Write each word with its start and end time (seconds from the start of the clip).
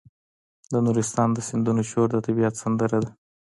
د 0.71 0.73
نورستان 0.85 1.29
د 1.33 1.39
سیندونو 1.49 1.81
شور 1.89 2.07
د 2.11 2.17
طبیعت 2.25 2.53
سندره 2.63 2.97
ده. 3.03 3.11